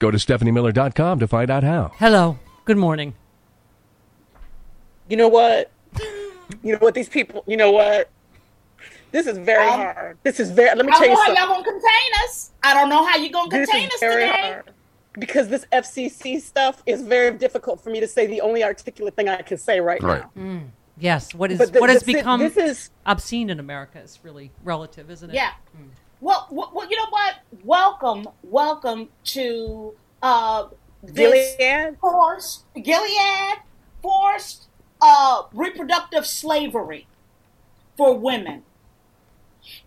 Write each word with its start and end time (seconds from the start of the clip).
Go 0.00 0.10
to 0.10 0.16
stephaniemiller.com 0.18 1.18
to 1.20 1.28
find 1.28 1.50
out 1.50 1.62
how. 1.62 1.92
Hello. 1.98 2.38
Good 2.64 2.78
morning. 2.78 3.14
You 5.08 5.16
know 5.18 5.28
what? 5.28 5.70
You 6.62 6.72
know 6.72 6.78
what? 6.78 6.94
These 6.94 7.08
people. 7.10 7.44
You 7.46 7.56
know 7.58 7.70
what? 7.70 8.08
This 9.12 9.26
is 9.26 9.36
very 9.38 9.66
Um, 9.68 9.80
hard. 9.80 10.18
This 10.22 10.40
is 10.40 10.50
very. 10.50 10.74
Let 10.74 10.86
me 10.86 10.92
I 10.92 10.98
tell 10.98 11.00
don't 11.00 11.08
you 11.10 11.14
know 11.14 11.20
how 11.20 11.26
something. 11.26 11.42
y'all 11.44 11.48
gonna 11.62 11.64
contain 11.64 12.10
us. 12.24 12.50
I 12.62 12.74
don't 12.74 12.88
know 12.88 13.04
how 13.04 13.16
you 13.18 13.30
gonna 13.30 13.50
This 13.50 13.68
contain 13.68 13.88
is 13.88 13.94
us 13.94 14.00
very 14.00 14.26
today. 14.26 14.40
hard 14.40 14.70
because 15.18 15.48
this 15.48 15.66
FCC 15.70 16.40
stuff 16.40 16.82
is 16.86 17.02
very 17.02 17.36
difficult 17.36 17.82
for 17.82 17.90
me 17.90 18.00
to 18.00 18.08
say. 18.08 18.26
The 18.26 18.40
only 18.40 18.64
articulate 18.64 19.14
thing 19.16 19.28
I 19.28 19.42
can 19.42 19.58
say 19.58 19.80
right, 19.80 20.02
Right. 20.02 20.24
now. 20.34 20.60
Yes. 20.98 21.34
What 21.34 21.52
is 21.52 21.58
But 21.58 21.72
th- 21.72 21.80
what 21.80 21.90
has 21.90 22.02
this- 22.02 22.14
become 22.14 22.40
This 22.40 22.56
is 22.56 22.90
obscene 23.04 23.50
in 23.50 23.60
America 23.60 23.98
is 24.00 24.18
really 24.22 24.50
relative, 24.64 25.10
isn't 25.10 25.28
it? 25.30 25.34
Yeah. 25.34 25.50
Well, 25.74 25.84
well, 26.20 26.46
well, 26.50 26.88
you 26.88 26.96
know 26.96 27.10
what? 27.10 27.36
Welcome, 27.64 28.28
welcome 28.42 29.08
to 29.24 29.94
uh, 30.22 30.68
this 31.02 31.56
Gilead. 31.56 31.98
forced 32.00 32.64
Gilead 32.74 33.58
forced 34.02 34.68
uh, 35.00 35.42
reproductive 35.52 36.26
slavery 36.26 37.06
for 37.96 38.16
women. 38.16 38.62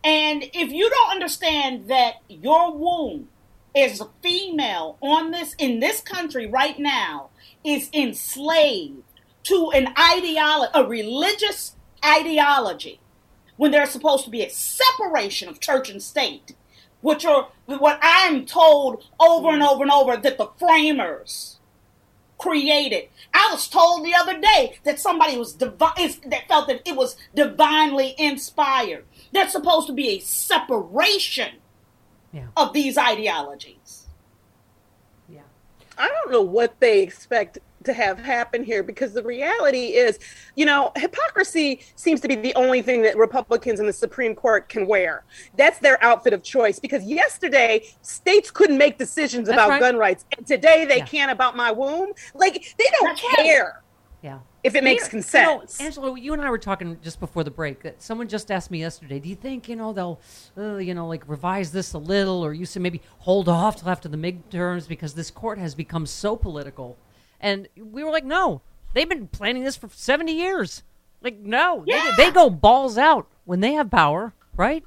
And 0.03 0.43
if 0.53 0.71
you 0.71 0.89
don't 0.89 1.11
understand 1.11 1.87
that 1.87 2.15
your 2.27 2.73
womb 2.73 3.29
is 3.75 4.01
a 4.01 4.09
female 4.21 4.97
on 5.01 5.31
this 5.31 5.55
in 5.57 5.79
this 5.79 5.99
country 6.01 6.47
right 6.47 6.77
now 6.77 7.29
is 7.63 7.89
enslaved 7.93 9.03
to 9.43 9.71
an 9.73 9.93
ideology, 9.99 10.71
a 10.75 10.83
religious 10.85 11.75
ideology, 12.05 12.99
when 13.57 13.71
there's 13.71 13.91
supposed 13.91 14.25
to 14.25 14.29
be 14.29 14.43
a 14.43 14.49
separation 14.49 15.47
of 15.49 15.59
church 15.59 15.89
and 15.89 16.01
state, 16.01 16.55
which 17.01 17.25
are 17.25 17.49
what 17.65 17.99
I'm 18.01 18.45
told 18.45 19.03
over 19.19 19.49
and 19.49 19.61
over 19.63 19.83
and 19.83 19.91
over 19.91 20.17
that 20.17 20.37
the 20.37 20.49
framers 20.57 21.57
created. 22.37 23.07
I 23.33 23.49
was 23.51 23.67
told 23.67 24.05
the 24.05 24.15
other 24.15 24.39
day 24.39 24.77
that 24.83 24.99
somebody 24.99 25.37
was 25.37 25.53
divi- 25.53 26.19
that 26.25 26.47
felt 26.47 26.67
that 26.67 26.81
it 26.85 26.95
was 26.95 27.15
divinely 27.33 28.15
inspired. 28.17 29.05
There's 29.31 29.51
supposed 29.51 29.87
to 29.87 29.93
be 29.93 30.09
a 30.09 30.19
separation 30.19 31.55
Yeah. 32.33 32.47
of 32.57 32.73
these 32.73 32.97
ideologies. 32.97 34.07
Yeah. 35.29 35.41
I 35.97 36.07
don't 36.09 36.31
know 36.31 36.41
what 36.41 36.79
they 36.79 37.01
expect 37.01 37.59
to 37.83 37.93
have 37.93 38.19
happen 38.19 38.63
here 38.63 38.83
because 38.83 39.13
the 39.13 39.23
reality 39.23 39.87
is, 39.95 40.19
you 40.55 40.65
know, 40.65 40.91
hypocrisy 40.95 41.81
seems 41.95 42.21
to 42.21 42.27
be 42.27 42.35
the 42.35 42.53
only 42.55 42.81
thing 42.81 43.01
that 43.03 43.17
Republicans 43.17 43.79
in 43.79 43.85
the 43.85 43.93
Supreme 43.93 44.35
Court 44.35 44.69
can 44.69 44.87
wear. 44.87 45.23
That's 45.57 45.79
their 45.79 46.01
outfit 46.03 46.33
of 46.33 46.43
choice 46.43 46.79
because 46.79 47.03
yesterday 47.03 47.85
states 48.01 48.51
couldn't 48.51 48.77
make 48.77 48.97
decisions 48.97 49.47
That's 49.47 49.55
about 49.57 49.69
right. 49.69 49.79
gun 49.79 49.97
rights 49.97 50.25
and 50.37 50.45
today 50.47 50.85
they 50.85 50.97
Yeah. 50.97 51.05
can 51.05 51.29
about 51.29 51.55
my 51.55 51.71
womb. 51.71 52.11
Like 52.33 52.53
they 52.77 52.85
don't 52.99 53.07
That's 53.09 53.23
right. 53.23 53.45
care 53.45 53.81
Yeah. 54.21 54.39
if 54.63 54.75
it 54.75 54.83
makes 54.83 55.11
You 55.13 55.21
sense. 55.21 55.79
You 55.79 55.83
know, 55.83 55.87
Angela, 55.87 56.19
you 56.19 56.33
and 56.33 56.41
I 56.41 56.49
were 56.49 56.57
talking 56.57 56.97
just 57.01 57.19
before 57.19 57.43
the 57.43 57.51
break 57.51 57.83
that 57.83 58.01
someone 58.01 58.27
just 58.27 58.51
asked 58.51 58.71
me 58.71 58.79
yesterday, 58.79 59.19
do 59.19 59.27
you 59.29 59.35
think, 59.35 59.67
you 59.69 59.75
know, 59.75 59.91
they'll, 59.93 60.19
uh, 60.57 60.77
you 60.77 60.93
know, 60.93 61.07
like 61.07 61.27
revise 61.27 61.71
this 61.71 61.93
a 61.93 61.97
little 61.97 62.43
or 62.43 62.53
you 62.53 62.65
said 62.65 62.81
maybe 62.81 63.01
hold 63.19 63.49
off 63.49 63.77
till 63.77 63.89
after 63.89 64.07
the 64.07 64.17
midterms 64.17 64.87
because 64.87 65.13
this 65.13 65.29
court 65.31 65.57
has 65.59 65.75
become 65.75 66.05
so 66.05 66.35
political. 66.35 66.97
And 67.43 67.67
we 67.77 68.03
were 68.03 68.09
like, 68.09 68.23
no, 68.25 68.61
they've 68.93 69.07
been 69.07 69.27
planning 69.27 69.63
this 69.63 69.75
for 69.75 69.89
70 69.93 70.31
years. 70.31 70.81
Like, 71.21 71.37
no, 71.39 71.83
Yeah. 71.85 72.13
they, 72.17 72.25
they 72.25 72.31
go 72.31 72.49
balls 72.49 72.97
out 72.97 73.27
when 73.45 73.59
they 73.59 73.73
have 73.73 73.91
power, 73.91 74.33
right? 74.55 74.83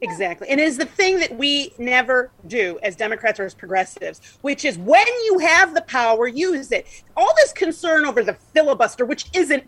Exactly. 0.00 0.48
And 0.48 0.60
it 0.60 0.68
is 0.68 0.76
the 0.78 0.84
thing 0.84 1.18
that 1.18 1.36
we 1.36 1.72
never 1.76 2.30
do 2.46 2.78
as 2.84 2.94
Democrats 2.94 3.40
or 3.40 3.44
as 3.44 3.54
progressives, 3.54 4.38
which 4.42 4.64
is 4.64 4.78
when 4.78 5.06
you 5.24 5.40
have 5.40 5.74
the 5.74 5.82
power, 5.82 6.28
use 6.28 6.70
it. 6.70 6.86
All 7.16 7.32
this 7.34 7.52
concern 7.52 8.06
over 8.06 8.22
the 8.22 8.34
filibuster, 8.34 9.04
which 9.04 9.26
isn't 9.34 9.64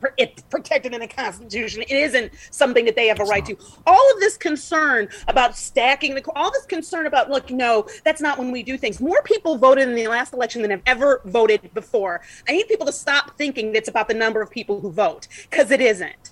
protected 0.48 0.94
in 0.94 1.00
the 1.00 1.08
Constitution, 1.08 1.82
it 1.82 1.90
isn't 1.90 2.32
something 2.52 2.84
that 2.84 2.94
they 2.94 3.08
have 3.08 3.18
a 3.18 3.24
right 3.24 3.44
to. 3.44 3.56
All 3.88 4.12
of 4.14 4.20
this 4.20 4.36
concern 4.36 5.08
about 5.26 5.56
stacking 5.56 6.14
the, 6.14 6.22
all 6.36 6.52
this 6.52 6.64
concern 6.64 7.06
about, 7.06 7.28
look, 7.28 7.50
no, 7.50 7.88
that's 8.04 8.20
not 8.20 8.38
when 8.38 8.52
we 8.52 8.62
do 8.62 8.78
things. 8.78 9.00
More 9.00 9.22
people 9.22 9.58
voted 9.58 9.88
in 9.88 9.96
the 9.96 10.06
last 10.06 10.32
election 10.32 10.62
than 10.62 10.70
have 10.70 10.82
ever 10.86 11.22
voted 11.24 11.74
before. 11.74 12.20
I 12.48 12.52
need 12.52 12.68
people 12.68 12.86
to 12.86 12.92
stop 12.92 13.36
thinking 13.36 13.74
it's 13.74 13.88
about 13.88 14.06
the 14.06 14.14
number 14.14 14.40
of 14.40 14.50
people 14.50 14.80
who 14.80 14.92
vote, 14.92 15.26
because 15.50 15.72
it 15.72 15.80
isn't. 15.80 16.30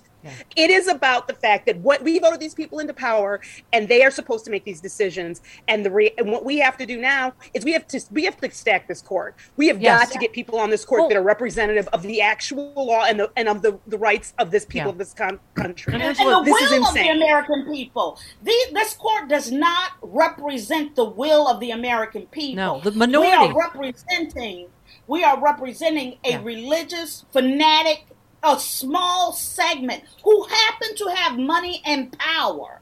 It 0.55 0.69
is 0.69 0.87
about 0.87 1.27
the 1.27 1.33
fact 1.33 1.65
that 1.67 1.77
what 1.79 2.03
we 2.03 2.19
voted 2.19 2.39
these 2.39 2.53
people 2.53 2.79
into 2.79 2.93
power, 2.93 3.39
and 3.73 3.87
they 3.87 4.03
are 4.03 4.11
supposed 4.11 4.45
to 4.45 4.51
make 4.51 4.63
these 4.65 4.81
decisions. 4.81 5.41
And 5.67 5.85
the 5.85 5.91
re- 5.91 6.13
and 6.17 6.31
what 6.31 6.43
we 6.45 6.57
have 6.59 6.77
to 6.77 6.85
do 6.85 6.97
now 6.97 7.33
is 7.53 7.63
we 7.63 7.73
have 7.73 7.87
to 7.87 8.01
we 8.11 8.25
have 8.25 8.37
to 8.41 8.51
stack 8.51 8.87
this 8.87 9.01
court. 9.01 9.35
We 9.57 9.67
have 9.67 9.81
Yes. 9.81 10.05
got 10.05 10.11
to 10.13 10.19
get 10.19 10.33
people 10.33 10.59
on 10.59 10.69
this 10.69 10.83
court 10.85 11.01
Well- 11.01 11.09
that 11.09 11.17
are 11.17 11.21
representative 11.23 11.87
of 11.93 12.01
the 12.03 12.21
actual 12.21 12.73
law 12.75 13.05
and 13.05 13.19
the 13.19 13.31
and 13.37 13.47
of 13.47 13.61
the, 13.61 13.79
the 13.87 13.97
rights 13.97 14.33
of 14.39 14.51
this 14.51 14.65
people 14.65 14.87
Yeah. 14.87 14.91
of 14.93 14.97
this 14.97 15.13
con- 15.13 15.39
country. 15.55 15.93
And 15.93 16.03
and 16.03 16.15
the 16.17 16.41
this 16.43 16.61
is 16.63 16.71
will 16.71 16.87
of 16.87 16.93
the. 16.93 17.07
American 17.09 17.65
people. 17.71 18.19
The, 18.43 18.53
this 18.73 18.93
court 18.95 19.27
does 19.29 19.51
not 19.51 19.91
represent 20.01 20.95
the 20.95 21.05
will 21.05 21.47
of 21.47 21.59
the 21.59 21.71
American 21.71 22.27
people. 22.27 22.55
No, 22.55 22.81
the 22.81 22.91
minority. 22.91 23.29
We 23.31 23.35
minority. 23.37 23.53
are 23.53 23.57
representing. 23.57 24.67
We 25.07 25.23
are 25.23 25.39
representing 25.39 26.17
a 26.23 26.31
Yeah. 26.31 26.41
religious 26.43 27.25
fanatic, 27.31 28.05
a 28.43 28.59
small 28.59 29.33
segment 29.33 30.03
who 30.23 30.43
happen 30.43 30.95
to 30.95 31.05
have 31.15 31.37
money 31.37 31.81
and 31.85 32.11
power. 32.17 32.81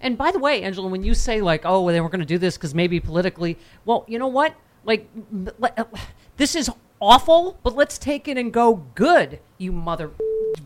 And 0.00 0.16
by 0.16 0.30
the 0.30 0.38
way, 0.38 0.62
Angela, 0.62 0.88
when 0.88 1.02
you 1.02 1.14
say 1.14 1.40
like, 1.40 1.62
"Oh, 1.64 1.82
well, 1.82 1.92
they 1.92 2.00
weren't 2.00 2.12
going 2.12 2.20
to 2.20 2.26
do 2.26 2.38
this 2.38 2.56
because 2.56 2.74
maybe 2.74 3.00
politically," 3.00 3.58
well, 3.84 4.04
you 4.08 4.18
know 4.18 4.28
what? 4.28 4.54
Like, 4.84 5.08
m- 5.14 5.50
le- 5.58 5.72
uh, 5.76 5.84
this 6.36 6.54
is 6.54 6.70
awful, 7.00 7.58
but 7.62 7.74
let's 7.74 7.98
take 7.98 8.28
it 8.28 8.38
and 8.38 8.52
go 8.52 8.86
good. 8.94 9.40
You 9.58 9.72
mother, 9.72 10.10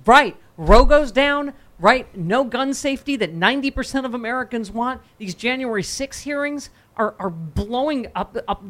right? 0.07 0.37
Roe 0.57 0.85
goes 0.85 1.13
down. 1.13 1.55
Right? 1.79 2.17
No 2.17 2.45
gun 2.45 2.75
safety 2.75 3.17
that 3.17 3.33
ninety 3.33 3.69
percent 3.69 4.07
of 4.07 4.15
Americans 4.15 4.71
want. 4.71 5.01
These 5.19 5.35
January 5.35 5.83
6 5.83 6.21
hearings 6.21 6.71
are, 6.97 7.17
are 7.19 7.31
blowing 7.31 8.07
up. 8.15 8.37
Up 8.47 8.63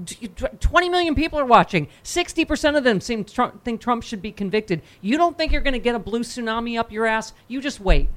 twenty 0.61 0.89
million 0.89 1.15
people 1.15 1.39
are 1.39 1.45
watching. 1.45 1.89
Sixty 2.03 2.47
percent 2.47 2.75
of 2.75 2.85
them 2.85 3.03
seem 3.03 3.25
Trump, 3.25 3.65
think 3.65 3.83
Trump 3.83 4.03
should 4.03 4.23
be 4.23 4.33
convicted. 4.33 4.81
You 5.03 5.19
don't 5.19 5.37
think 5.37 5.53
you're 5.53 5.61
going 5.61 5.75
to 5.75 5.79
get 5.79 5.95
a 5.95 5.99
blue 5.99 6.21
tsunami 6.21 6.79
up 6.79 6.91
your 6.91 7.05
ass? 7.05 7.35
You 7.49 7.61
just 7.61 7.81
wait. 7.81 8.09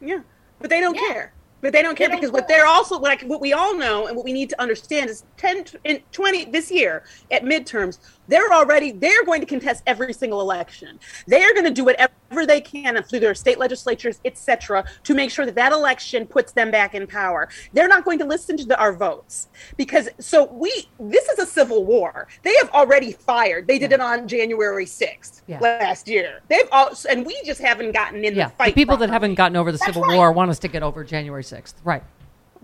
Yeah, 0.00 0.20
but 0.58 0.70
they 0.70 0.80
don't 0.80 0.96
care. 0.96 1.34
But 1.62 1.72
they 1.72 1.80
don't 1.82 1.96
care 1.96 2.08
They 2.08 2.12
don't 2.12 2.20
because 2.20 2.32
what 2.32 2.48
care. 2.48 2.58
they're 2.58 2.66
also 2.66 2.98
like 2.98 3.22
what 3.22 3.40
we 3.40 3.52
all 3.54 3.76
know 3.76 4.06
and 4.08 4.16
what 4.16 4.24
we 4.24 4.32
need 4.32 4.50
to 4.50 4.60
understand 4.60 5.08
is 5.08 5.24
10 5.38 5.64
in 5.84 6.02
20 6.12 6.46
this 6.46 6.70
year 6.70 7.04
at 7.30 7.44
midterms 7.44 7.98
they're 8.28 8.52
already 8.52 8.92
they're 8.92 9.24
going 9.24 9.40
to 9.40 9.46
contest 9.46 9.82
every 9.86 10.12
single 10.12 10.40
election. 10.40 10.98
They 11.26 11.42
are 11.42 11.52
going 11.52 11.64
to 11.64 11.70
do 11.70 11.84
whatever 11.84 12.46
they 12.46 12.60
can 12.60 13.02
through 13.02 13.20
their 13.20 13.34
state 13.34 13.58
legislatures, 13.58 14.20
etc., 14.24 14.84
to 15.04 15.14
make 15.14 15.30
sure 15.30 15.44
that 15.46 15.54
that 15.56 15.72
election 15.72 16.26
puts 16.26 16.52
them 16.52 16.70
back 16.70 16.94
in 16.94 17.06
power. 17.06 17.48
They're 17.72 17.88
not 17.88 18.04
going 18.04 18.18
to 18.20 18.24
listen 18.24 18.56
to 18.58 18.64
the, 18.64 18.78
our 18.78 18.92
votes 18.92 19.48
because 19.76 20.08
so 20.18 20.44
we 20.44 20.88
this 20.98 21.28
is 21.28 21.38
a 21.38 21.46
civil 21.46 21.84
war. 21.84 22.28
They 22.42 22.54
have 22.56 22.70
already 22.70 23.12
fired. 23.12 23.66
They 23.66 23.78
did 23.78 23.92
it 23.92 24.00
on 24.00 24.28
January 24.28 24.86
6th 24.86 25.42
Yeah. 25.46 25.58
last 25.60 26.08
year. 26.08 26.40
They've 26.48 26.68
all 26.72 26.90
and 27.10 27.26
we 27.26 27.40
just 27.44 27.60
haven't 27.60 27.92
gotten 27.92 28.24
in 28.24 28.34
Yeah, 28.34 28.48
the 28.48 28.54
fight. 28.54 28.74
the 28.74 28.80
people 28.80 28.96
that 28.98 29.10
haven't 29.10 29.34
gotten 29.34 29.56
over 29.56 29.72
the 29.72 29.78
Civil 29.78 30.02
right. 30.02 30.16
War 30.16 30.32
want 30.32 30.50
us 30.50 30.58
to 30.60 30.68
get 30.68 30.82
over 30.82 31.04
January 31.04 31.42
6th. 31.42 31.74
Right. 31.84 32.02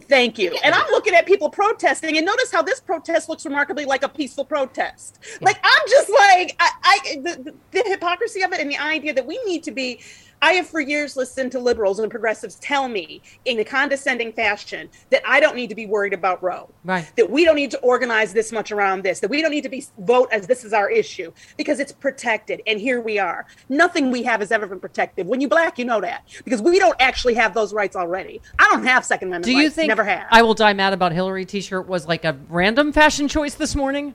Thank 0.03 0.39
you. 0.39 0.56
And 0.65 0.75
I'm 0.75 0.91
looking 0.91 1.15
at 1.15 1.27
people 1.27 1.50
protesting, 1.50 2.17
and 2.17 2.27
notice 2.27 2.53
how 2.53 2.62
this 2.62 2.81
protest 2.81 3.29
looks 3.29 3.45
remarkably 3.45 3.85
like 3.85 4.03
a 4.03 4.09
peaceful 4.09 4.45
protest. 4.45 5.19
Like 5.41 5.59
I'm 5.62 5.89
just 5.89 6.11
like 6.11 6.56
I, 6.61 6.71
I 6.83 7.17
the, 7.23 7.55
the 7.73 7.83
hypocrisy 7.87 8.43
of 8.43 8.53
it, 8.53 8.61
and 8.61 8.71
the 8.71 8.79
idea 8.79 9.15
that 9.15 9.27
we 9.27 9.43
need 9.45 9.62
to 9.65 9.73
be. 9.73 10.00
I 10.40 10.52
have 10.52 10.69
for 10.69 10.81
years 10.81 11.17
listened 11.17 11.52
to 11.52 11.58
liberals 11.58 11.99
and 11.99 12.11
progressives 12.11 12.56
tell 12.56 12.88
me 12.88 13.23
in 13.44 13.58
a 13.58 13.64
condescending 13.64 14.32
fashion 14.32 14.88
that 15.11 15.23
I 15.26 15.40
don't 15.40 15.56
need 15.56 15.69
to 15.69 15.75
be 15.75 15.87
worried 15.87 16.12
about 16.12 16.43
Roe. 16.43 16.70
Right. 16.85 17.11
That 17.17 17.31
we 17.31 17.44
don't 17.44 17.56
need 17.56 17.70
to 17.73 17.81
organize 17.81 18.32
this 18.32 18.52
much 18.52 18.70
around 18.70 19.02
this. 19.02 19.20
That 19.20 19.31
we 19.31 19.43
don't 19.43 19.50
need 19.50 19.64
to 19.64 19.69
be 19.69 19.85
vote 19.99 20.29
as 20.31 20.46
this 20.46 20.64
is 20.64 20.73
our 20.73 20.90
issue 20.90 21.32
because 21.56 21.81
it's 21.81 21.93
protected. 21.93 22.62
And 22.67 22.81
here 22.81 23.00
we 23.00 23.19
are. 23.19 23.46
Nothing 23.69 24.11
we 24.11 24.23
have 24.23 24.40
has 24.40 24.52
ever 24.52 24.67
been 24.67 24.81
protected. 24.81 25.26
When 25.26 25.40
you 25.40 25.49
black, 25.49 25.79
you 25.79 25.85
know 25.85 26.00
that 26.00 26.25
because 26.44 26.62
we 26.62 26.79
don't 26.79 26.96
actually 27.00 27.35
have 27.35 27.55
those 27.55 27.73
rights 27.73 27.96
already. 27.96 28.40
I 28.58 28.69
don't 28.70 28.85
have 28.85 29.05
Second 29.05 29.29
Amendment. 29.29 29.44
Do 29.44 29.52
you 29.52 29.64
rights. 29.64 29.75
think 29.75 29.88
never 29.88 30.05
have? 30.05 30.26
I 30.31 30.43
will 30.43 30.55
die 30.55 30.73
mad 30.73 30.93
about 30.93 31.12
Hillary 31.12 31.44
t-shirt 31.44 31.87
was 31.88 32.06
like 32.06 32.25
a 32.25 32.37
random 32.49 32.93
fashion 32.93 33.29
choice 33.29 33.55
this 33.55 33.75
morning? 33.75 34.14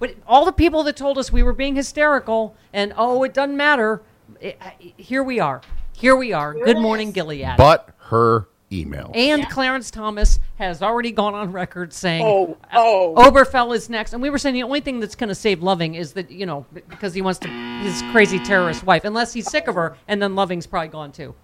But 0.00 0.16
all 0.26 0.46
the 0.46 0.52
people 0.52 0.82
that 0.84 0.96
told 0.96 1.18
us 1.18 1.30
we 1.30 1.42
were 1.42 1.52
being 1.52 1.76
hysterical 1.76 2.56
and 2.72 2.94
oh 2.96 3.22
it 3.22 3.34
doesn't 3.34 3.56
matter, 3.56 4.02
it, 4.40 4.58
I- 4.60 4.74
here 4.96 5.22
we 5.22 5.40
are. 5.40 5.60
Here 5.92 6.16
we 6.16 6.32
are. 6.32 6.54
Good 6.54 6.78
morning 6.78 7.12
Gilead. 7.12 7.56
But 7.56 7.90
her 7.98 8.48
email. 8.72 9.10
and 9.14 9.48
Clarence 9.50 9.90
Thomas 9.90 10.38
has 10.56 10.82
already 10.82 11.10
gone 11.12 11.34
on 11.34 11.52
record 11.52 11.92
saying 11.92 12.24
Oh, 12.24 12.56
uh, 12.64 12.66
oh. 12.74 13.14
Obergefell 13.16 13.74
is 13.74 13.90
next. 13.90 14.12
And 14.12 14.22
we 14.22 14.30
were 14.30 14.38
saying 14.38 14.54
the 14.54 14.62
only 14.62 14.80
thing 14.80 15.00
that's 15.00 15.14
going 15.14 15.28
to 15.28 15.34
save 15.34 15.62
Loving 15.62 15.94
is 15.96 16.12
that, 16.14 16.30
you 16.30 16.46
know, 16.46 16.64
because 16.88 17.12
he 17.12 17.20
wants 17.22 17.38
to 17.40 17.48
his 17.48 18.02
crazy 18.12 18.38
terrorist 18.38 18.84
wife, 18.84 19.04
unless 19.04 19.32
he's 19.32 19.50
sick 19.50 19.68
of 19.68 19.74
her, 19.74 19.96
and 20.08 20.22
then 20.22 20.34
Loving's 20.34 20.66
probably 20.66 20.88
gone 20.88 21.12
too. 21.12 21.34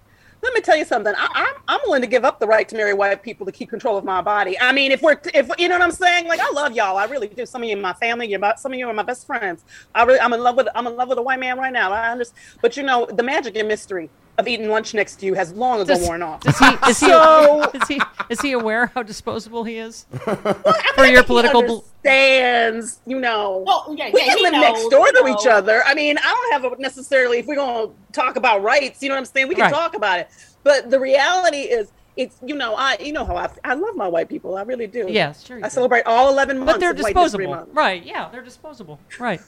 Let 0.41 0.53
me 0.53 0.61
tell 0.61 0.77
you 0.77 0.85
something. 0.85 1.13
I, 1.17 1.27
I'm 1.33 1.55
I'm 1.67 1.79
willing 1.85 2.01
to 2.01 2.07
give 2.07 2.23
up 2.23 2.39
the 2.39 2.47
right 2.47 2.67
to 2.69 2.75
marry 2.75 2.93
white 2.93 3.23
people 3.23 3.45
to 3.45 3.51
keep 3.51 3.69
control 3.69 3.97
of 3.97 4.05
my 4.05 4.21
body. 4.21 4.57
I 4.59 4.71
mean, 4.71 4.91
if 4.91 5.01
we're 5.01 5.19
if 5.33 5.49
you 5.57 5.67
know 5.67 5.75
what 5.75 5.81
I'm 5.81 5.91
saying, 5.91 6.27
like 6.27 6.39
I 6.39 6.51
love 6.51 6.73
y'all. 6.73 6.97
I 6.97 7.05
really 7.05 7.27
do. 7.27 7.45
Some 7.45 7.63
of 7.63 7.69
you 7.69 7.75
in 7.75 7.81
my 7.81 7.93
family, 7.93 8.27
you're 8.27 8.37
about 8.37 8.59
some 8.59 8.71
of 8.71 8.79
you 8.79 8.87
are 8.87 8.93
my 8.93 9.03
best 9.03 9.25
friends. 9.25 9.65
I 9.95 10.03
really 10.03 10.19
I'm 10.19 10.33
in 10.33 10.41
love 10.41 10.55
with 10.55 10.67
I'm 10.75 10.87
in 10.87 10.95
love 10.95 11.09
with 11.09 11.17
a 11.17 11.21
white 11.21 11.39
man 11.39 11.57
right 11.57 11.73
now. 11.73 11.91
I 11.91 12.11
understand, 12.11 12.39
but 12.61 12.77
you 12.77 12.83
know 12.83 13.07
the 13.11 13.23
magic 13.23 13.55
and 13.57 13.67
mystery 13.67 14.09
of 14.37 14.47
eating 14.47 14.69
lunch 14.69 14.93
next 14.93 15.15
to 15.21 15.25
you 15.25 15.33
has 15.33 15.51
long 15.53 15.81
ago 15.81 15.95
Does, 15.95 16.03
worn 16.07 16.21
off. 16.21 16.41
does 16.41 16.57
he, 16.59 16.65
is, 16.89 16.99
he, 16.99 17.05
So- 17.09 17.69
is, 17.73 17.87
he, 17.87 18.01
is 18.29 18.41
he 18.41 18.51
aware 18.51 18.87
how 18.93 19.01
disposable 19.03 19.63
he 19.63 19.77
is? 19.77 20.05
I 20.13 20.17
for 20.25 20.63
think 20.95 21.13
your 21.13 21.23
political 21.23 21.61
bel- 21.61 21.85
understands, 22.05 22.99
you 23.05 23.19
know. 23.19 23.63
Oh, 23.67 23.95
yeah, 23.97 24.09
we 24.13 24.21
yeah, 24.21 24.33
can 24.35 24.43
live 24.43 24.51
knows, 24.53 24.61
next 24.61 24.89
door 24.89 25.07
to 25.07 25.23
knows. 25.23 25.41
each 25.41 25.47
other. 25.47 25.81
I 25.85 25.93
mean, 25.93 26.17
I 26.17 26.21
don't 26.51 26.61
have 26.61 26.71
a 26.71 26.81
necessarily. 26.81 27.39
If 27.39 27.47
we're 27.47 27.55
going 27.55 27.87
to 27.89 27.93
talk 28.13 28.35
about 28.35 28.61
rights, 28.63 29.01
you 29.01 29.09
know 29.09 29.15
what 29.15 29.19
I'm 29.19 29.25
saying? 29.25 29.47
We 29.47 29.55
can 29.55 29.63
Right. 29.65 29.73
talk 29.73 29.95
about 29.95 30.19
it. 30.19 30.29
But 30.63 30.89
the 30.89 30.99
reality 30.99 31.61
is, 31.61 31.91
it's 32.15 32.35
you 32.45 32.55
know, 32.55 32.73
I 32.75 32.97
you 32.99 33.13
know 33.13 33.25
how 33.25 33.35
I 33.37 33.49
I 33.63 33.73
love 33.75 33.95
my 33.95 34.07
white 34.07 34.27
people. 34.27 34.57
I 34.57 34.63
really 34.63 34.87
do. 34.87 35.05
Yeah, 35.07 35.33
sure 35.33 35.59
you 35.59 35.63
I 35.63 35.67
do. 35.69 35.73
celebrate 35.73 36.03
all 36.07 36.29
11 36.31 36.57
months. 36.57 36.73
But 36.73 36.79
they're 36.79 36.91
of 36.91 36.97
White 36.99 37.13
disposable. 37.13 37.47
Month. 37.55 37.69
Right, 37.73 38.03
yeah, 38.03 38.29
they're 38.31 38.41
disposable. 38.41 38.99
Right. 39.19 39.39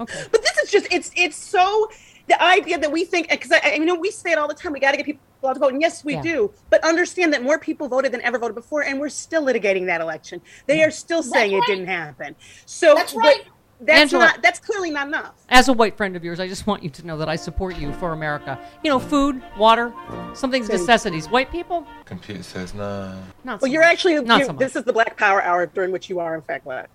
Okay. 0.00 0.24
But 0.30 0.42
this 0.42 0.56
is 0.58 0.70
just 0.70 0.92
it's 0.92 1.10
it's 1.16 1.36
so 1.36 1.90
the 2.28 2.42
idea 2.42 2.78
that 2.78 2.92
we 2.92 3.04
think 3.04 3.30
because 3.30 3.50
I, 3.52 3.60
I 3.64 3.72
you 3.74 3.84
know 3.84 3.94
we 3.94 4.10
say 4.10 4.32
it 4.32 4.38
all 4.38 4.48
the 4.48 4.54
time 4.54 4.72
we 4.72 4.80
got 4.80 4.92
to 4.92 4.96
get 4.96 5.06
people 5.06 5.20
out 5.48 5.54
to 5.54 5.60
vote 5.60 5.72
and 5.72 5.80
yes 5.80 6.04
we 6.04 6.14
Yeah. 6.14 6.22
do 6.22 6.52
but 6.70 6.82
understand 6.84 7.32
that 7.32 7.42
more 7.42 7.58
people 7.58 7.88
voted 7.88 8.12
than 8.12 8.20
ever 8.22 8.38
voted 8.38 8.54
before 8.54 8.82
and 8.84 9.00
we're 9.00 9.08
still 9.08 9.42
litigating 9.44 9.86
that 9.86 10.00
election 10.00 10.40
they 10.66 10.82
are 10.82 10.90
still 10.90 11.22
saying 11.22 11.52
right. 11.52 11.62
it 11.62 11.66
didn't 11.66 11.86
happen 11.86 12.34
so 12.66 12.94
That's 12.94 13.14
right. 13.14 13.42
that's 13.80 14.00
Angela- 14.00 14.24
not 14.26 14.42
that's 14.42 14.58
clearly 14.58 14.90
not 14.90 15.06
enough 15.06 15.34
As 15.48 15.68
a 15.68 15.72
white 15.72 15.96
friend 15.96 16.16
of 16.16 16.24
yours, 16.24 16.40
I 16.40 16.48
just 16.48 16.66
want 16.66 16.82
you 16.82 16.90
to 16.90 17.06
know 17.06 17.16
that 17.18 17.28
I 17.28 17.36
support 17.36 17.78
you 17.78 17.92
for 17.94 18.12
America. 18.12 18.58
You 18.84 18.90
know, 18.90 18.98
food, 18.98 19.40
water, 19.56 19.94
something's 20.34 20.66
Thank 20.66 20.80
you. 20.80 20.86
necessities. 20.86 21.28
White 21.30 21.50
people, 21.50 21.86
Computer 22.04 22.42
says 22.42 22.74
nah. 22.74 23.14
not 23.44 23.60
so 23.60 23.64
well 23.64 23.72
you're 23.72 23.82
much. 23.82 23.92
actually 23.92 24.14
Not 24.16 24.26
you're- 24.38 24.44
so 24.46 24.52
much. 24.52 24.58
this 24.60 24.74
is 24.76 24.84
the 24.84 24.92
black 24.92 25.16
power 25.16 25.40
hour 25.42 25.64
during 25.66 25.90
which 25.92 26.10
you 26.10 26.18
are 26.20 26.34
in 26.34 26.42
fact 26.42 26.64
black 26.64 26.90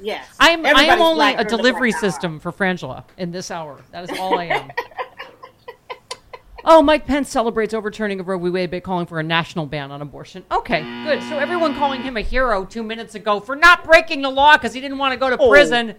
Yes. 0.00 0.26
I'm, 0.38 0.64
I 0.66 0.84
am 0.84 1.00
only 1.00 1.34
a 1.34 1.44
delivery 1.44 1.90
black 1.90 2.02
hour. 2.02 2.10
system 2.10 2.40
for 2.40 2.52
Frangela 2.52 3.04
in 3.18 3.30
this 3.32 3.50
hour. 3.50 3.78
That 3.92 4.10
is 4.10 4.18
all 4.18 4.38
I 4.38 4.44
am. 4.46 4.70
oh, 6.64 6.82
Mike 6.82 7.06
Pence 7.06 7.30
celebrates 7.30 7.72
overturning 7.74 8.20
of 8.20 8.28
Roe 8.28 8.38
v. 8.38 8.50
Wade 8.50 8.70
by 8.70 8.80
calling 8.80 9.06
for 9.06 9.18
a 9.20 9.22
national 9.22 9.66
ban 9.66 9.90
on 9.90 10.02
abortion. 10.02 10.44
Okay, 10.50 10.82
good. 11.04 11.22
So 11.24 11.38
everyone 11.38 11.74
calling 11.74 12.02
him 12.02 12.16
a 12.16 12.20
hero 12.22 12.64
two 12.64 12.82
minutes 12.82 13.14
ago 13.14 13.40
for 13.40 13.56
not 13.56 13.84
breaking 13.84 14.22
the 14.22 14.30
law 14.30 14.56
because 14.56 14.72
he 14.74 14.80
didn't 14.80 14.98
want 14.98 15.12
to 15.12 15.18
go 15.18 15.30
to 15.30 15.36
Oh. 15.38 15.48
prison. 15.50 15.94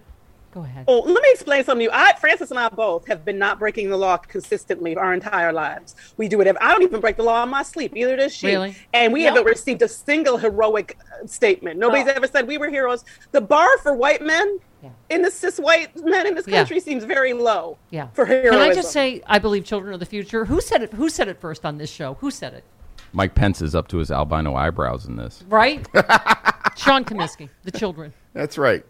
Go 0.54 0.64
ahead. 0.64 0.84
Oh, 0.88 1.00
let 1.00 1.22
me 1.22 1.30
explain 1.32 1.64
something 1.64 1.80
to 1.80 1.84
you. 1.86 1.90
I, 1.94 2.14
Francis 2.20 2.52
and 2.52 2.60
I 2.60 2.68
both 2.68 3.08
have 3.08 3.24
been 3.24 3.40
not 3.40 3.58
breaking 3.58 3.90
the 3.90 3.96
law 3.98 4.18
consistently 4.18 4.96
our 4.98 5.14
entire 5.14 5.54
lives. 5.54 5.96
We 6.18 6.28
do 6.28 6.42
it. 6.42 6.48
Every, 6.48 6.60
I 6.60 6.72
don't 6.72 6.84
even 6.84 7.00
break 7.00 7.16
the 7.16 7.24
law 7.24 7.42
in 7.44 7.50
my 7.50 7.64
sleep. 7.64 7.96
Either 7.96 8.18
does 8.18 8.36
she. 8.36 8.48
Really? 8.48 8.76
And 8.94 9.14
we 9.14 9.24
No. 9.24 9.30
haven't 9.30 9.46
received 9.46 9.82
a 9.82 9.88
single 9.88 10.38
heroic 10.38 10.98
uh, 11.24 11.26
statement. 11.26 11.80
Nobody's 11.80 12.08
Oh. 12.08 12.14
ever 12.16 12.28
said 12.28 12.48
we 12.48 12.58
were 12.58 12.70
heroes. 12.70 13.06
The 13.32 13.40
bar 13.40 13.78
for 13.78 13.94
white 13.94 14.22
men 14.22 14.60
Yeah. 14.84 14.90
in 15.10 15.22
the 15.22 15.32
cis 15.32 15.58
white 15.58 15.96
men 15.96 16.28
in 16.28 16.36
this 16.36 16.46
Yeah. 16.48 16.58
country 16.58 16.82
seems 16.82 17.06
very 17.06 17.32
low. 17.32 17.78
Yeah. 17.90 18.08
For 18.14 18.26
heroism. 18.26 18.60
Can 18.60 18.70
I 18.72 18.74
just 18.74 18.92
say 18.92 19.22
I 19.28 19.40
believe 19.40 19.64
children 19.64 19.94
of 19.94 20.02
the 20.02 20.06
future? 20.06 20.44
Who 20.46 20.60
said 20.60 20.84
it? 20.84 20.92
Who 20.94 21.08
said 21.08 21.30
it 21.30 21.40
first 21.40 21.66
on 21.66 21.78
this 21.78 21.90
show? 21.90 22.16
Who 22.16 22.30
said 22.30 22.54
it? 22.54 22.66
Mike 23.14 23.36
Pence 23.36 23.62
is 23.62 23.74
up 23.74 23.88
to 23.90 23.98
his 23.98 24.12
albino 24.12 24.56
eyebrows 24.56 25.06
in 25.06 25.16
this. 25.16 25.44
Right? 25.48 25.86
Sean 26.78 27.04
Comiskey, 27.06 27.50
the 27.64 27.72
children. 27.72 28.14
That's 28.34 28.58
right. 28.58 28.86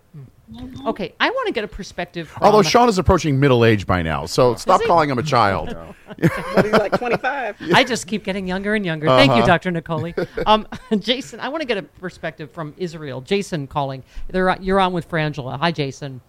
Okay, 0.86 1.14
I 1.20 1.30
want 1.30 1.48
to 1.48 1.54
get 1.54 1.64
a 1.64 1.68
perspective. 1.68 2.28
From, 2.28 2.44
Although 2.44 2.62
Sean 2.64 2.90
is 2.90 2.98
approaching 2.98 3.40
middle 3.40 3.64
age 3.64 3.88
by 3.88 4.02
now, 4.02 4.26
so 4.26 4.56
stop 4.56 4.82
calling 4.84 5.10
him 5.10 5.18
a 5.20 5.24
child. 5.24 5.76
What, 6.12 6.66
he's 6.66 6.74
like 6.74 6.92
25. 6.98 7.56
I 7.74 7.86
just 7.86 8.06
keep 8.06 8.26
getting 8.26 8.46
younger 8.46 8.76
and 8.76 8.86
younger. 8.86 9.08
Thank 9.08 9.30
you, 9.32 9.38
Uh-huh. 9.38 9.48
Dr. 9.48 9.72
Nicole. 9.72 10.12
Um, 10.46 10.68
Jason, 11.00 11.40
I 11.40 11.48
want 11.48 11.62
to 11.62 11.66
get 11.66 11.78
a 11.78 11.84
perspective 11.84 12.52
from 12.52 12.74
Israel. 12.78 13.22
Jason 13.22 13.66
calling. 13.66 14.04
They're, 14.28 14.58
you're 14.60 14.82
on 14.82 14.92
with 14.92 15.10
Frangela. 15.10 15.58
Hi, 15.58 15.72
Jason. 15.72 16.20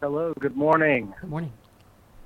Hello, 0.00 0.32
good 0.40 0.56
morning. 0.56 1.12
Good 1.20 1.28
morning. 1.30 1.52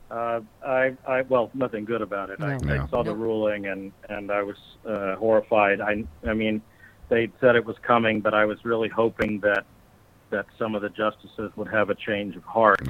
Uh, 0.09 0.41
I, 0.65 0.97
I, 1.07 1.23
well, 1.23 1.51
nothing 1.53 1.85
good 1.85 2.01
about 2.01 2.31
it. 2.31 2.41
I, 2.41 2.57
No. 2.59 2.85
I 2.85 2.87
saw 2.89 3.03
the 3.03 3.11
Nope. 3.11 3.19
ruling 3.19 3.67
and, 3.67 3.91
and 4.09 4.31
I 4.31 4.43
was 4.45 4.57
uh, 4.89 5.17
horrified. 5.17 5.81
I, 5.81 6.05
I 6.25 6.33
mean, 6.33 6.63
they 7.09 7.29
said 7.41 7.57
it 7.57 7.65
was 7.65 7.77
coming, 7.83 8.21
but 8.21 8.35
I 8.35 8.45
was 8.45 8.65
really 8.65 8.89
hoping 8.89 9.41
that 9.41 9.65
that 10.31 10.47
some 10.59 10.75
of 10.75 10.83
the 10.83 10.89
justices 10.89 11.53
would 11.57 11.69
have 11.69 11.91
a 11.91 11.95
change 11.95 12.37
of 12.37 12.45
heart. 12.45 12.87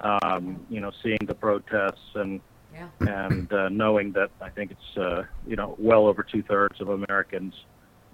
Um, 0.00 0.64
you 0.68 0.80
know, 0.80 0.92
seeing 1.02 1.20
the 1.26 1.34
protests 1.34 2.14
and 2.14 2.40
Yeah. 2.74 2.88
and 3.00 3.50
uh, 3.52 3.68
knowing 3.68 4.12
that 4.12 4.30
I 4.40 4.50
think 4.50 4.72
it's 4.72 4.98
uh, 4.98 5.24
you 5.46 5.56
know 5.56 5.76
well 5.78 6.06
over 6.06 6.22
two 6.22 6.42
thirds 6.42 6.80
of 6.80 6.88
Americans 6.90 7.54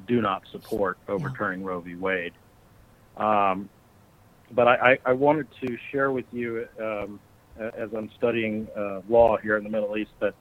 do 0.06 0.20
not 0.20 0.42
support 0.52 0.98
overturning 1.08 1.64
Roe 1.64 1.80
v. 1.80 1.94
Wade. 1.94 2.32
Um, 3.16 3.68
but 4.52 4.66
I, 4.68 4.92
I, 4.92 4.98
I 5.06 5.12
wanted 5.12 5.46
to 5.62 5.76
share 5.90 6.10
with 6.10 6.26
you, 6.32 6.66
um, 6.80 7.20
as 7.58 7.90
I'm 7.96 8.10
studying 8.16 8.66
uh, 8.76 9.00
law 9.08 9.36
here 9.36 9.56
in 9.56 9.64
the 9.64 9.70
Middle 9.70 9.96
East, 9.96 10.12
that 10.20 10.34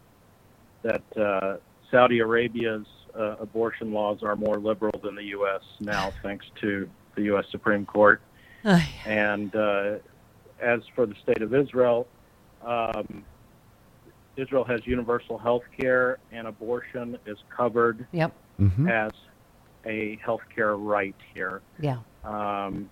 that 0.83 1.17
uh, 1.17 1.57
Saudi 1.91 2.19
Arabia's 2.19 2.85
uh, 3.17 3.35
abortion 3.39 3.91
laws 3.91 4.23
are 4.23 4.35
more 4.35 4.57
liberal 4.57 4.99
than 5.03 5.15
the 5.15 5.25
U.S. 5.25 5.61
now, 5.79 6.11
thanks 6.21 6.45
to 6.61 6.89
the 7.19 7.25
U.S. 7.25 7.45
Supreme 7.51 7.85
Court. 7.85 8.21
Ay. 8.65 8.87
And 9.05 9.55
uh, 9.55 9.95
as 10.61 10.81
for 10.95 11.05
the 11.05 11.15
state 11.21 11.41
of 11.41 11.53
Israel, 11.53 12.07
um, 12.65 13.23
Israel 14.37 14.63
has 14.63 14.79
universal 14.85 15.37
health 15.37 15.63
care, 15.79 16.17
and 16.31 16.47
abortion 16.47 17.17
is 17.25 17.37
covered 17.55 18.07
Yep. 18.13 18.33
Mhm. 18.59 18.89
as 18.89 19.11
a 19.85 20.17
health 20.23 20.41
care 20.53 20.75
right 20.75 21.15
here. 21.33 21.61
Yeah. 21.79 21.97
Um, 22.23 22.89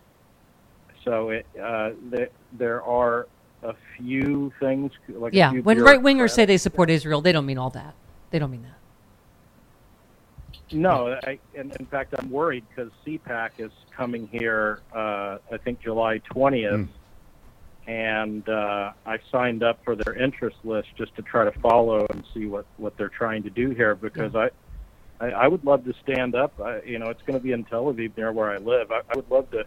so 1.04 1.30
it, 1.30 1.46
uh, 1.62 1.92
there, 2.10 2.30
there 2.54 2.84
are 2.84 3.28
a 3.64 3.74
few 3.98 4.52
things 4.60 4.92
like 5.10 5.34
a 5.34 5.36
Yeah. 5.36 5.52
few 5.52 5.64
When 5.64 5.82
right 5.82 6.00
wingers 6.00 6.32
say 6.32 6.46
they 6.46 6.58
support 6.58 6.90
Israel, 6.90 7.22
they 7.22 7.32
don't 7.32 7.46
mean 7.46 7.58
all 7.58 7.70
that. 7.72 7.94
They 8.32 8.40
don't 8.40 8.52
mean 8.52 8.64
that. 8.64 8.77
No, 10.72 11.18
I, 11.26 11.40
and 11.56 11.74
in 11.80 11.86
fact, 11.86 12.14
I'm 12.18 12.30
worried 12.30 12.66
because 12.70 12.92
CPAC 13.06 13.52
is 13.60 13.72
coming 13.96 14.28
here. 14.32 14.82
Uh, 14.94 15.38
I 15.52 15.58
think 15.64 15.82
July 15.82 16.20
20th, 16.36 16.88
and 17.88 18.48
uh, 18.50 18.92
I 19.06 19.18
signed 19.32 19.64
up 19.64 19.80
for 19.86 19.96
their 19.96 20.14
interest 20.16 20.58
list 20.66 20.90
just 20.98 21.16
to 21.16 21.22
try 21.22 21.46
to 21.46 21.58
follow 21.60 22.06
and 22.10 22.24
see 22.34 22.46
what 22.46 22.66
what 22.76 22.98
they're 22.98 23.08
trying 23.08 23.44
to 23.44 23.50
do 23.50 23.70
here 23.70 23.96
because 23.96 24.36
I, 24.36 24.50
I 25.22 25.32
I 25.32 25.48
would 25.48 25.64
love 25.64 25.86
to 25.86 25.94
stand 26.04 26.36
up. 26.36 26.60
I, 26.60 26.82
you 26.82 27.00
know, 27.00 27.08
it's 27.08 27.22
going 27.22 27.40
to 27.40 27.44
be 27.44 27.54
in 27.54 27.64
Tel 27.64 27.86
Aviv 27.86 28.18
near 28.18 28.34
where 28.34 28.52
I 28.52 28.58
live. 28.58 28.92
I, 28.92 29.02
I 29.10 29.16
would 29.16 29.32
love 29.32 29.50
to 29.52 29.66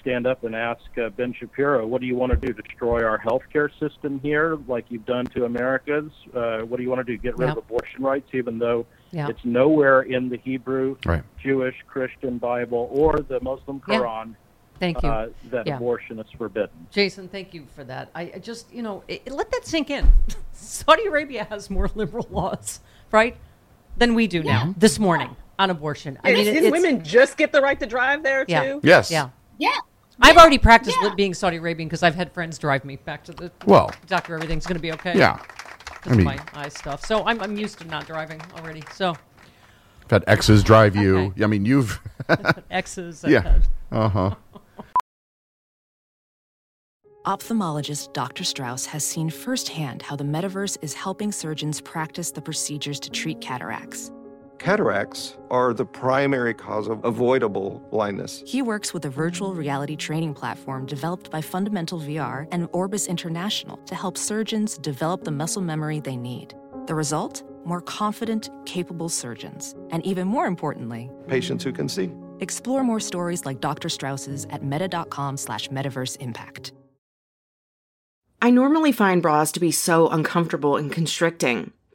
stand 0.00 0.26
up 0.26 0.42
and 0.44 0.54
ask 0.54 0.82
uh, 0.98 1.08
Ben 1.10 1.34
Shapiro, 1.38 1.86
what 1.86 2.00
do 2.00 2.06
you 2.06 2.14
want 2.16 2.30
to 2.30 2.46
do? 2.46 2.52
Destroy 2.52 3.04
our 3.04 3.18
healthcare 3.18 3.68
system 3.80 4.20
here, 4.20 4.56
like 4.68 4.86
you've 4.88 5.06
done 5.06 5.26
to 5.26 5.44
Americans? 5.44 6.12
Uh, 6.34 6.58
what 6.60 6.76
do 6.76 6.82
you 6.84 6.88
want 6.90 7.04
to 7.04 7.12
do? 7.12 7.16
Get 7.16 7.36
rid 7.38 7.48
Yep. 7.48 7.56
of 7.58 7.64
abortion 7.64 8.02
rights, 8.04 8.28
even 8.32 8.58
though 8.58 8.86
Yeah. 9.16 9.28
it's 9.28 9.44
nowhere 9.44 10.02
in 10.02 10.28
the 10.28 10.36
Hebrew, 10.36 10.96
Right. 11.06 11.22
Jewish, 11.42 11.74
Christian 11.88 12.36
Bible 12.38 12.88
or 12.92 13.20
the 13.20 13.40
Muslim 13.40 13.80
Yeah. 13.88 13.98
Quran 14.00 14.34
Thank 14.78 15.02
you. 15.02 15.08
uh, 15.08 15.28
that 15.50 15.66
Yeah. 15.66 15.76
abortion 15.76 16.18
is 16.18 16.26
forbidden. 16.36 16.68
Jason, 16.90 17.28
thank 17.28 17.54
you 17.54 17.64
for 17.74 17.82
that. 17.84 18.10
I 18.14 18.22
I 18.34 18.38
just, 18.38 18.70
you 18.72 18.82
know, 18.82 19.02
it, 19.08 19.30
let 19.32 19.50
that 19.52 19.64
sink 19.66 19.88
in. 19.90 20.12
Saudi 20.52 21.06
Arabia 21.06 21.44
has 21.44 21.70
more 21.70 21.88
liberal 21.94 22.26
laws, 22.30 22.80
right, 23.10 23.36
than 23.96 24.14
we 24.14 24.26
do 24.26 24.42
now. 24.42 24.74
This 24.76 24.98
morning 24.98 25.34
on 25.58 25.70
abortion. 25.70 26.18
I 26.22 26.32
mean, 26.34 26.44
didn't 26.44 26.56
it's- 26.66 26.72
women 26.72 27.02
just 27.02 27.38
get 27.38 27.52
the 27.52 27.62
right 27.62 27.80
to 27.80 27.86
drive 27.86 28.22
there 28.22 28.44
Yeah. 28.46 28.64
too? 28.64 28.80
Yes. 28.82 29.10
Yeah. 29.10 29.30
Yeah. 29.56 29.70
I've 30.20 30.36
already 30.36 30.58
practiced 30.58 30.98
Yeah. 31.02 31.14
being 31.14 31.32
Saudi 31.32 31.56
Arabian 31.56 31.88
because 31.88 32.02
I've 32.02 32.14
had 32.14 32.32
friends 32.32 32.58
drive 32.58 32.84
me 32.84 32.96
back 32.96 33.24
to 33.24 33.32
the 33.32 33.50
Well, 33.66 33.90
doctor. 34.06 34.34
Everything's 34.34 34.66
going 34.66 34.76
to 34.76 34.82
be 34.82 34.92
okay. 34.92 35.16
yeah. 35.16 35.38
I 36.06 36.10
With 36.10 36.18
mean, 36.18 36.26
my 36.26 36.38
eye 36.54 36.68
stuff. 36.68 37.04
So 37.04 37.24
I'm, 37.24 37.40
I'm 37.40 37.56
used 37.56 37.78
to 37.80 37.84
not 37.86 38.06
driving 38.06 38.40
already. 38.56 38.84
So 38.92 39.10
I've 39.10 40.10
had 40.10 40.24
exes 40.28 40.62
drive 40.62 40.94
you. 40.94 41.18
Okay. 41.18 41.44
I 41.44 41.46
mean, 41.48 41.64
you've. 41.64 42.00
X's. 42.70 43.24
yeah. 43.26 43.58
Uh 43.90 44.08
huh. 44.08 44.34
Ophthalmologist 47.26 48.12
Dr. 48.12 48.44
Strauss 48.44 48.86
has 48.86 49.04
seen 49.04 49.30
firsthand 49.30 50.00
how 50.00 50.14
the 50.14 50.22
metaverse 50.22 50.78
is 50.80 50.94
helping 50.94 51.32
surgeons 51.32 51.80
practice 51.80 52.30
the 52.30 52.40
procedures 52.40 53.00
to 53.00 53.10
treat 53.10 53.40
cataracts. 53.40 54.12
Cataracts 54.58 55.36
are 55.50 55.74
the 55.74 55.84
primary 55.84 56.54
cause 56.54 56.88
of 56.88 57.04
avoidable 57.04 57.86
blindness. 57.90 58.42
He 58.46 58.62
works 58.62 58.92
with 58.94 59.04
a 59.04 59.10
virtual 59.10 59.54
reality 59.54 59.96
training 59.96 60.34
platform 60.34 60.86
developed 60.86 61.30
by 61.30 61.40
Fundamental 61.40 62.00
VR 62.00 62.48
and 62.50 62.68
Orbis 62.72 63.06
International 63.06 63.76
to 63.86 63.94
help 63.94 64.16
surgeons 64.16 64.78
develop 64.78 65.24
the 65.24 65.30
muscle 65.30 65.62
memory 65.62 66.00
they 66.00 66.16
need. 66.16 66.54
The 66.86 66.94
result? 66.94 67.42
More 67.64 67.80
confident, 67.80 68.48
capable 68.64 69.08
surgeons. 69.08 69.74
And 69.90 70.04
even 70.06 70.26
more 70.26 70.46
importantly, 70.46 71.10
Patients 71.26 71.62
who 71.64 71.72
can 71.72 71.88
see. 71.88 72.10
explore 72.40 72.82
more 72.82 73.00
stories 73.00 73.44
like 73.44 73.60
Dr. 73.60 73.88
Strauss's 73.88 74.46
at 74.50 74.62
meta.com 74.64 75.36
slash 75.36 75.68
metaverse 75.68 76.16
impact. 76.20 76.72
I 78.40 78.50
normally 78.50 78.92
find 78.92 79.20
bras 79.22 79.50
to 79.52 79.60
be 79.60 79.70
so 79.72 80.08
uncomfortable 80.08 80.76
and 80.76 80.92
constricting, 80.92 81.72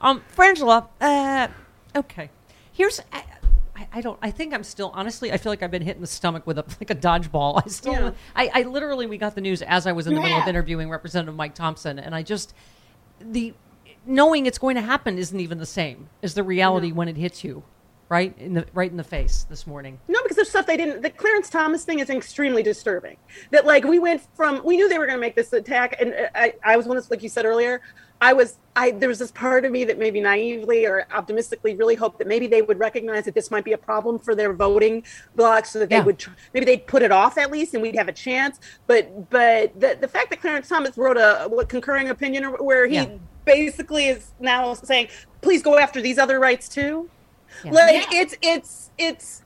Um, 0.00 0.22
Frangela, 0.36 0.88
uh, 1.00 1.48
okay. 1.96 2.30
Here's, 2.72 3.00
I, 3.12 3.24
I, 3.76 3.88
I 3.94 4.00
don't, 4.00 4.18
I 4.22 4.30
think 4.30 4.54
I'm 4.54 4.64
still, 4.64 4.90
honestly, 4.94 5.32
I 5.32 5.36
feel 5.36 5.50
like 5.52 5.62
I've 5.62 5.70
been 5.70 5.82
hit 5.82 5.96
in 5.96 6.00
the 6.00 6.06
stomach 6.06 6.46
with 6.46 6.58
a, 6.58 6.64
like 6.80 6.90
a 6.90 6.94
dodgeball. 6.94 7.62
I 7.64 7.68
still, 7.68 7.92
Yeah. 7.92 8.10
I, 8.34 8.50
I 8.54 8.62
literally, 8.62 9.06
we 9.06 9.18
got 9.18 9.34
the 9.34 9.40
news 9.40 9.62
as 9.62 9.86
I 9.86 9.92
was 9.92 10.06
in 10.06 10.14
the 10.14 10.20
middle 10.20 10.38
of 10.40 10.48
interviewing 10.48 10.90
Representative 10.90 11.34
Mike 11.34 11.54
Thompson, 11.54 11.98
and 11.98 12.14
I 12.14 12.22
just, 12.22 12.54
the, 13.20 13.54
knowing 14.06 14.46
it's 14.46 14.58
going 14.58 14.76
to 14.76 14.82
happen 14.82 15.18
isn't 15.18 15.38
even 15.38 15.58
the 15.58 15.66
same 15.66 16.08
as 16.22 16.34
the 16.34 16.42
reality 16.42 16.92
when 16.92 17.08
it 17.08 17.16
hits 17.16 17.44
you, 17.44 17.62
right? 18.08 18.34
In 18.38 18.54
the, 18.54 18.66
right 18.72 18.90
in 18.90 18.96
the 18.96 19.04
face 19.04 19.46
this 19.50 19.66
morning. 19.66 19.98
No, 20.08 20.20
because 20.22 20.36
there's 20.36 20.48
stuff 20.50 20.66
they 20.66 20.76
didn't. 20.76 21.02
The 21.02 21.10
Clarence 21.10 21.50
Thomas 21.50 21.84
thing 21.84 21.98
is 21.98 22.10
extremely 22.10 22.62
disturbing. 22.62 23.16
That 23.50 23.66
like 23.66 23.84
we 23.84 23.98
went 23.98 24.22
from 24.34 24.62
we 24.64 24.76
knew 24.76 24.88
they 24.88 24.98
were 24.98 25.06
going 25.06 25.18
to 25.18 25.20
make 25.20 25.36
this 25.36 25.52
attack, 25.52 25.96
and 26.00 26.14
uh, 26.14 26.28
I 26.34 26.54
I 26.64 26.76
was 26.76 26.86
one 26.86 26.96
of 26.96 27.10
like 27.10 27.22
you 27.22 27.28
said 27.28 27.44
earlier. 27.44 27.80
I 28.20 28.32
was 28.32 28.56
I 28.74 28.90
there 28.90 29.08
was 29.08 29.20
this 29.20 29.30
part 29.30 29.64
of 29.64 29.70
me 29.70 29.84
that 29.84 29.96
maybe 29.96 30.20
naively 30.20 30.86
or 30.86 31.06
optimistically 31.12 31.76
really 31.76 31.94
hoped 31.94 32.18
that 32.18 32.26
maybe 32.26 32.48
they 32.48 32.62
would 32.62 32.80
recognize 32.80 33.24
that 33.26 33.34
this 33.34 33.48
might 33.50 33.64
be 33.64 33.74
a 33.74 33.78
problem 33.78 34.18
for 34.18 34.34
their 34.34 34.52
voting 34.52 35.04
blocks, 35.36 35.70
so 35.70 35.78
that 35.78 35.88
they 35.88 36.00
would 36.00 36.18
tr- 36.18 36.30
maybe 36.52 36.66
they'd 36.66 36.86
put 36.86 37.02
it 37.02 37.12
off 37.12 37.38
at 37.38 37.52
least, 37.52 37.74
and 37.74 37.82
we'd 37.82 37.94
have 37.94 38.08
a 38.08 38.12
chance. 38.12 38.58
But 38.88 39.30
but 39.30 39.78
the 39.78 39.96
the 40.00 40.08
fact 40.08 40.30
that 40.30 40.40
Clarence 40.40 40.68
Thomas 40.68 40.98
wrote 40.98 41.16
a 41.16 41.44
what 41.48 41.68
concurring 41.68 42.08
opinion 42.08 42.44
or- 42.44 42.56
where 42.64 42.86
he 42.88 42.96
Yeah. 42.96 43.06
basically 43.44 44.06
is 44.08 44.32
now 44.40 44.74
saying, 44.74 45.08
please 45.40 45.62
go 45.62 45.78
after 45.78 46.00
these 46.00 46.18
other 46.18 46.40
rights 46.40 46.68
too. 46.68 47.08
Yeah. 47.64 47.72
Like 47.72 47.94
Yeah. 48.12 48.20
it's 48.20 48.34
it's 48.42 48.90
it's 48.98 49.44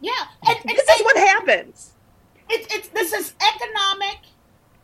Yeah. 0.00 0.12
And, 0.46 0.58
and, 0.68 0.76
this 0.78 0.88
is 0.88 1.02
what 1.02 1.16
happens. 1.16 1.92
it's, 2.48 2.74
it's 2.74 2.88
this 2.88 3.12
is 3.12 3.34
economic 3.54 4.18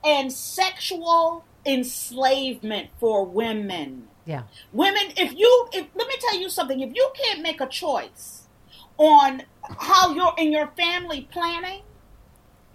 and 0.05 0.33
sexual 0.33 1.45
enslavement 1.67 2.89
for 3.01 3.25
women. 3.25 4.09
Yeah. 4.25 4.43
Women, 4.73 5.05
if 5.17 5.33
you, 5.37 5.69
if, 5.73 5.87
let 5.95 6.07
me 6.07 6.15
tell 6.21 6.39
you 6.39 6.51
something. 6.51 6.81
If 6.81 6.95
you 6.95 7.11
can't 7.15 7.41
make 7.41 7.61
a 7.61 7.67
choice 7.67 8.47
on 8.99 9.43
how 9.63 10.13
you're 10.15 10.35
in 10.37 10.53
your 10.53 10.69
family 10.77 11.29
planning, 11.33 11.83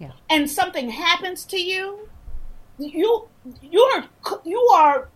Yeah. 0.00 0.12
and 0.28 0.50
something 0.50 0.90
happens 0.90 1.44
to 1.46 1.58
you, 1.60 2.08
you 2.78 3.28
you're 3.62 4.04
you 4.44 4.60
are 4.74 5.08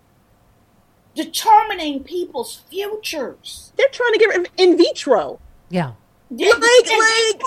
determining 1.24 2.04
people's 2.04 2.62
futures. 2.70 3.72
They're 3.76 3.88
trying 3.92 4.12
to 4.12 4.18
get 4.18 4.26
rid 4.28 4.38
of 4.40 4.46
in 4.56 4.76
vitro. 4.78 5.40
Yeah. 5.68 5.92
Like, 6.30 6.52
like- 6.60 7.42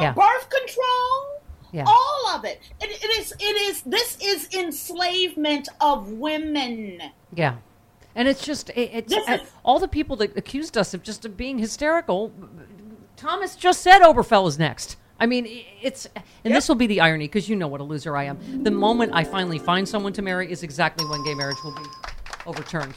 Yeah. 0.00 0.12
birth 0.12 0.48
control, 0.50 1.40
Yeah. 1.72 1.84
all 1.86 2.28
of 2.34 2.44
it. 2.44 2.60
it. 2.80 2.90
It 3.04 3.20
is. 3.20 3.32
It 3.38 3.42
is. 3.68 3.82
This 3.82 4.16
is 4.20 4.48
enslavement 4.54 5.68
of 5.80 6.08
women. 6.12 7.00
Yeah. 7.34 7.56
And 8.14 8.26
it's 8.26 8.44
just 8.44 8.70
it, 8.70 8.90
it's 8.92 9.12
uh, 9.14 9.38
is- 9.40 9.40
all 9.64 9.78
the 9.78 9.88
people 9.88 10.16
that 10.16 10.36
accused 10.36 10.76
us 10.76 10.94
of 10.94 11.02
just 11.02 11.36
being 11.36 11.58
hysterical. 11.58 12.32
Thomas 13.16 13.54
just 13.54 13.82
said 13.82 14.00
Obergefell 14.00 14.48
is 14.48 14.58
next. 14.58 14.96
I 15.22 15.26
mean, 15.26 15.46
it's 15.82 16.08
and 16.44 16.54
this 16.54 16.66
will 16.68 16.76
be 16.76 16.86
the 16.86 17.00
irony 17.02 17.24
because 17.26 17.46
you 17.48 17.54
know 17.54 17.68
what 17.68 17.80
a 17.82 17.84
loser 17.84 18.16
I 18.16 18.24
am. 18.24 18.38
The 18.64 18.70
moment 18.70 19.12
I 19.14 19.22
finally 19.24 19.58
find 19.58 19.86
someone 19.86 20.14
to 20.14 20.22
marry 20.22 20.50
is 20.50 20.62
exactly 20.62 21.04
when 21.06 21.22
gay 21.24 21.34
marriage 21.34 21.58
will 21.62 21.74
be 21.74 21.82
overturned. 22.46 22.94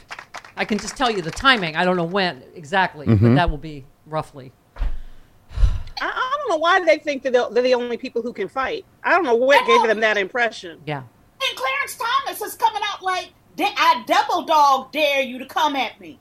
I 0.56 0.64
can 0.64 0.78
just 0.78 0.96
tell 0.96 1.10
you 1.10 1.20
the 1.22 1.30
timing. 1.30 1.76
I 1.76 1.84
don't 1.84 1.96
know 1.96 2.04
when 2.04 2.42
exactly, 2.54 3.06
but 3.06 3.18
Mhm. 3.18 3.34
that 3.36 3.50
will 3.50 3.58
be 3.58 3.84
roughly. 4.06 4.52
I, 4.76 4.84
I 6.00 6.36
don't 6.38 6.48
know 6.50 6.56
why 6.58 6.80
they 6.84 6.98
think 6.98 7.22
that 7.22 7.32
they're, 7.32 7.48
they're 7.50 7.62
the 7.62 7.74
only 7.74 7.96
people 7.96 8.22
who 8.22 8.32
can 8.32 8.48
fight. 8.48 8.84
I 9.02 9.10
don't 9.10 9.24
know 9.24 9.34
what 9.34 9.66
gave 9.66 9.82
them 9.88 10.00
that 10.00 10.16
impression. 10.16 10.80
Yeah. 10.86 10.98
And 10.98 11.56
Clarence 11.58 11.96
Thomas 11.98 12.40
is 12.42 12.54
coming 12.54 12.82
out 12.92 13.02
like, 13.02 13.30
"Da- 13.56 13.74
I 13.76 14.02
double 14.06 14.42
dog 14.44 14.92
dare 14.92 15.22
you 15.22 15.38
to 15.38 15.46
come 15.46 15.76
at 15.76 16.00
me. 16.00 16.18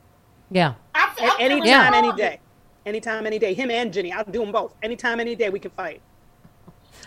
Yeah. 0.51 0.73
I, 0.93 1.03
A- 1.03 1.03
I'm 1.03 1.15
feeling 1.37 1.51
anytime, 1.63 1.93
any 1.93 2.07
strong. 2.09 2.17
day. 2.17 2.39
Anytime, 2.85 3.25
any 3.27 3.39
day. 3.39 3.53
Him 3.53 3.71
and 3.71 3.93
Ginni. 3.93 4.11
I'll 4.11 4.23
do 4.25 4.39
them 4.39 4.51
both. 4.51 4.75
Anytime, 4.83 5.19
any 5.19 5.35
day, 5.35 5.49
we 5.49 5.59
can 5.59 5.71
fight. 5.71 6.01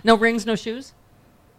No 0.04 0.16
rings, 0.16 0.46
no 0.46 0.54
shoes, 0.56 0.94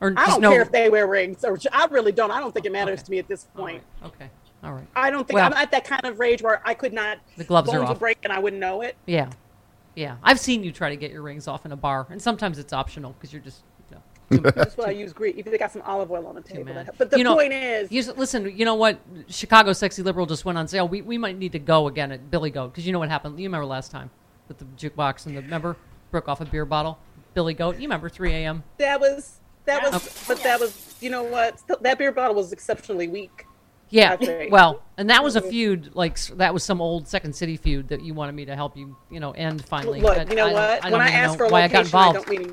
or 0.02 0.14
I 0.18 0.26
don't 0.28 0.42
no. 0.42 0.52
care 0.52 0.62
if 0.62 0.72
they 0.72 0.90
wear 0.90 1.08
rings. 1.08 1.44
Or 1.46 1.58
I 1.72 1.86
really 1.92 2.12
don't. 2.12 2.32
I 2.32 2.40
don't 2.40 2.52
think 2.54 2.66
it 2.66 2.72
matters 2.72 3.04
to 3.04 3.12
me 3.12 3.20
at 3.20 3.28
this 3.28 3.46
point. 3.56 3.84
Okay. 4.04 4.30
All 4.64 4.74
right. 4.74 4.88
I 4.96 5.10
don't 5.12 5.28
think 5.28 5.36
Well- 5.36 5.46
I'm 5.48 5.54
at 5.54 5.72
that 5.72 5.86
kind 5.86 6.06
of 6.06 6.20
rage 6.20 6.42
where 6.42 6.62
I 6.66 6.74
could 6.74 6.94
not. 6.94 7.18
The 7.38 7.44
gloves 7.44 7.70
are 7.70 7.74
bones 7.78 7.90
would 7.90 7.94
off. 7.94 8.00
break 8.00 8.18
and 8.24 8.34
I 8.34 8.40
wouldn't 8.40 8.60
know 8.60 8.82
it. 8.82 8.96
Yeah. 9.06 9.30
Yeah. 9.96 10.18
I've 10.24 10.40
seen 10.40 10.64
you 10.64 10.72
try 10.72 10.90
to 10.90 10.96
get 10.96 11.12
your 11.12 11.22
rings 11.22 11.48
off 11.48 11.66
in 11.66 11.72
a 11.72 11.76
bar, 11.76 12.08
and 12.10 12.22
sometimes 12.22 12.60
it's 12.60 12.74
optional 12.74 13.14
because 13.14 13.32
you're 13.34 13.42
just. 13.42 13.64
You 14.30 14.42
know, 14.42 14.50
That's 14.52 14.76
why 14.76 14.88
I 14.88 14.90
use 14.92 15.14
grease. 15.14 15.36
If 15.38 15.46
they 15.46 15.58
got 15.58 15.72
some 15.72 15.82
olive 15.84 16.12
oil 16.12 16.28
on 16.28 16.36
the 16.36 16.42
table, 16.42 16.66
mad. 16.66 16.88
that 16.88 16.98
but 16.98 17.10
the 17.10 17.18
You 17.18 17.24
know, 17.24 17.36
point 17.36 17.54
is, 17.54 17.90
you 17.90 18.04
listen. 18.12 18.52
You 18.58 18.66
know 18.66 18.76
what? 18.76 19.00
Chicago 19.30 19.72
Sexy 19.72 20.04
Liberal 20.04 20.26
just 20.26 20.44
went 20.44 20.58
on 20.58 20.68
sale. 20.68 20.86
We, 20.86 21.02
we 21.02 21.18
might 21.18 21.38
need 21.38 21.54
to 21.54 21.60
go 21.60 21.88
again 21.88 22.12
at 22.12 22.30
Billy 22.30 22.50
Goat 22.50 22.74
because 22.74 22.86
you 22.86 22.92
know 22.92 23.00
what 23.00 23.08
happened. 23.08 23.40
You 23.40 23.46
remember 23.48 23.66
last 23.66 23.90
time 23.90 24.10
with 24.50 24.58
the 24.58 24.66
jukebox 24.78 25.28
and 25.28 25.38
the 25.38 25.42
member 25.44 25.78
broke 26.12 26.28
off 26.28 26.42
a 26.42 26.46
beer 26.46 26.66
bottle. 26.66 27.00
Billy 27.36 27.54
Goat. 27.54 27.76
You 27.78 27.84
remember 27.84 28.10
3 28.10 28.34
a.m. 28.34 28.64
that 28.80 29.00
was 29.00 29.40
that 29.64 29.82
was, 29.84 29.96
Okay. 29.96 30.14
but 30.28 30.44
that 30.44 30.60
was 30.60 30.96
you 31.00 31.10
know 31.10 31.24
what? 31.24 31.62
That 31.80 31.98
beer 31.98 32.12
bottle 32.12 32.36
was 32.36 32.52
exceptionally 32.52 33.08
weak. 33.08 33.46
Yeah. 33.90 34.18
I. 34.20 34.48
Well, 34.52 34.84
and 34.98 35.10
that 35.10 35.24
was 35.24 35.36
a 35.36 35.42
mm-hmm. 35.42 35.50
feud. 35.50 35.96
Like 35.96 36.20
that 36.38 36.54
was 36.54 36.64
some 36.64 36.82
old 36.82 37.08
Second 37.08 37.36
City 37.36 37.58
feud 37.58 37.88
that 37.90 38.02
you 38.02 38.14
wanted 38.14 38.36
me 38.36 38.46
to 38.46 38.56
help 38.56 38.76
you. 38.76 38.96
You 39.10 39.20
know, 39.20 39.32
end 39.32 39.66
finally. 39.66 40.02
Look, 40.02 40.16
But 40.16 40.30
you 40.30 40.36
know 40.36 40.48
I 40.48 40.54
what? 40.54 40.86
I 40.86 40.92
when 40.92 41.02
I 41.02 41.08
even 41.08 41.20
ask 41.20 41.38
for 41.38 41.46
a 41.46 41.50
why 41.50 41.62
I 41.62 41.64
location, 41.64 41.92
got 41.92 41.98
I, 41.98 42.10
involved. 42.10 42.28
don't 42.28 42.40
mean 42.40 42.52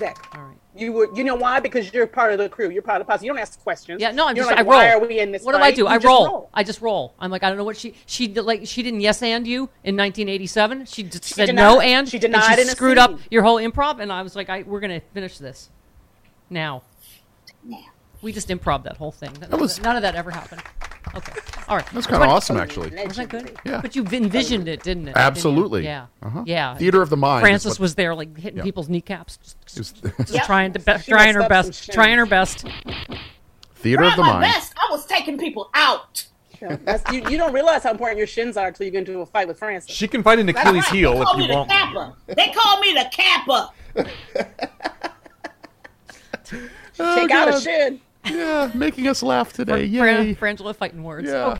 exactly. 0.00 0.40
All 0.40 0.46
right. 0.46 0.56
You 0.76 0.92
were, 0.92 1.14
you 1.14 1.24
know 1.24 1.34
why? 1.34 1.60
Because 1.60 1.92
you're 1.92 2.06
part 2.06 2.32
of 2.32 2.38
the 2.38 2.48
crew. 2.48 2.70
You're 2.70 2.82
part 2.82 3.00
of 3.00 3.06
the 3.06 3.12
posse. 3.12 3.26
You 3.26 3.32
don't 3.32 3.40
ask 3.40 3.60
questions. 3.62 4.00
Yeah, 4.00 4.12
no, 4.12 4.28
I'm 4.28 4.36
you're 4.36 4.44
just 4.44 4.56
like, 4.56 4.60
I 4.60 4.62
roll. 4.62 4.78
why 4.78 4.92
are 4.92 5.00
we 5.00 5.18
in 5.18 5.32
this? 5.32 5.42
What 5.42 5.54
do 5.54 5.58
I 5.58 5.72
do? 5.72 5.82
You 5.82 5.86
I 5.88 5.96
just 5.96 6.06
roll. 6.06 6.48
I 6.54 6.62
just 6.62 6.80
roll. 6.80 7.14
I'm 7.18 7.30
like 7.30 7.42
I 7.42 7.48
don't 7.48 7.58
know 7.58 7.64
what 7.64 7.76
she 7.76 7.94
she 8.06 8.28
did, 8.28 8.42
like 8.42 8.62
she 8.66 8.82
didn't 8.82 9.00
yes 9.00 9.22
and 9.22 9.46
you 9.46 9.68
in 9.84 9.96
1987. 9.96 10.86
She 10.86 11.02
just 11.02 11.24
said 11.24 11.46
denied- 11.46 11.62
no 11.62 11.80
and 11.80 12.08
she 12.08 12.16
and 12.16 12.22
denied 12.22 12.58
she 12.58 12.64
screwed 12.66 12.98
up 12.98 13.18
your 13.30 13.42
whole 13.42 13.56
improv 13.56 14.00
and 14.00 14.12
I 14.12 14.22
was 14.22 14.36
like 14.36 14.48
I 14.48 14.62
we're 14.62 14.80
gonna 14.80 15.02
finish 15.12 15.38
this 15.38 15.70
now. 16.48 16.82
We 18.22 18.32
just 18.32 18.48
improv 18.48 18.82
that 18.84 18.96
whole 18.96 19.12
thing. 19.12 19.32
None, 19.40 19.58
was- 19.60 19.78
of, 19.78 19.82
that, 19.82 19.88
none 19.88 19.96
of 19.96 20.02
that 20.02 20.14
ever 20.14 20.30
happened. 20.30 20.62
Okay, 21.14 21.32
all 21.68 21.76
right. 21.76 21.86
That's 21.92 22.06
kind 22.06 22.22
of 22.22 22.28
awesome, 22.28 22.56
actually. 22.58 22.90
Was 23.04 23.16
that 23.16 23.30
good? 23.30 23.56
Yeah. 23.64 23.80
But 23.80 23.96
you 23.96 24.04
envisioned 24.04 24.68
it, 24.68 24.82
didn't 24.82 25.04
it? 25.08 25.14
Didn't? 25.14 25.16
Absolutely. 25.16 25.82
Yeah. 25.84 26.06
Uh-huh. 26.22 26.44
Yeah. 26.46 26.76
Theater 26.76 27.00
of 27.02 27.08
the 27.10 27.16
mind 27.16 27.40
Francis 27.42 27.72
what- 27.74 27.80
was 27.80 27.94
there, 27.96 28.14
like 28.14 28.36
hitting 28.38 28.58
Yeah. 28.58 28.64
people's 28.64 28.88
kneecaps, 28.88 29.38
just, 29.38 29.56
just, 29.74 30.02
just 30.18 30.30
Yep. 30.34 30.44
trying 30.44 30.72
to 30.74 30.78
be, 30.78 30.92
trying 31.08 31.34
her 31.34 31.48
best, 31.48 31.90
trying 31.92 32.18
her 32.18 32.26
best. 32.26 32.66
Theater 33.76 34.04
of 34.04 34.14
the 34.16 34.22
my 34.22 34.32
mind. 34.34 34.42
best. 34.42 34.74
I 34.76 34.88
was 34.90 35.06
taking 35.06 35.38
people 35.38 35.70
out. 35.74 36.26
Yeah, 36.60 36.76
that's, 36.84 37.10
you, 37.10 37.22
you 37.30 37.38
don't 37.38 37.54
realize 37.54 37.82
how 37.84 37.90
important 37.90 38.18
your 38.18 38.26
shins 38.26 38.58
are 38.58 38.66
until 38.68 38.84
you 38.84 38.92
get 38.92 39.08
into 39.08 39.18
a 39.20 39.26
fight 39.26 39.48
with 39.48 39.58
Francis. 39.58 39.90
She 39.96 40.06
can 40.06 40.22
fight 40.22 40.38
an 40.38 40.44
That's 40.46 40.58
Achilles 40.60 40.84
right. 40.84 40.92
heel 40.94 41.14
they 41.14 41.20
if 41.20 41.24
call 41.24 41.36
me 41.38 41.42
you 41.44 41.48
the 41.48 41.54
want. 41.54 41.70
Kappa. 41.70 42.16
They 42.26 42.48
call 42.54 42.80
me 42.80 42.92
the 42.92 43.08
Kappa. 43.10 43.70
Oh, 47.02 47.16
Take 47.16 47.30
out 47.30 47.48
a 47.48 47.58
shin. 47.60 48.00
Yeah, 48.24 48.70
making 48.74 49.08
us 49.08 49.22
laugh 49.22 49.52
today. 49.52 49.88
Fran- 49.98 50.26
Yay. 50.26 50.34
Frangela 50.34 50.74
fighting 50.76 51.02
words. 51.02 51.28
Yeah. 51.28 51.44